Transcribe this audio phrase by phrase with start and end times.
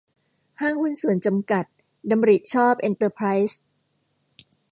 [0.61, 1.65] ห้างหุ้นส่วนจำกัด
[2.11, 3.61] ดำริห์ชอบเอนเตอรไพรส์